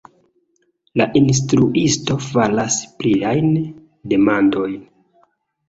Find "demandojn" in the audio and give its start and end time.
4.17-4.85